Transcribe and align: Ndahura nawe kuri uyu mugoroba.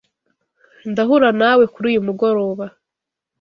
Ndahura 0.91 1.29
nawe 1.41 1.63
kuri 1.73 1.85
uyu 1.91 2.05
mugoroba. 2.07 2.65